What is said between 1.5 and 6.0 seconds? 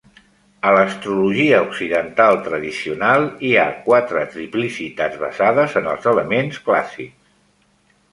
occidental tradicional, hi ha quatre triplicitats basades en